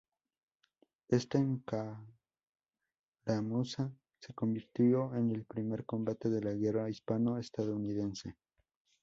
[1.09, 1.37] Esta
[3.23, 8.35] escaramuza se convirtió en el primer combate de la guerra hispano-estadounidense.